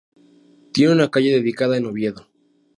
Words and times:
Tiene 0.71 0.93
una 0.93 1.11
calle 1.11 1.29
dedicada 1.35 1.77
en 1.77 1.85
Oviedo. 1.85 2.27